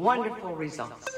[0.00, 1.08] wonderful results.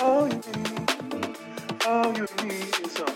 [0.00, 1.36] All you need,
[1.86, 3.13] all you need is some.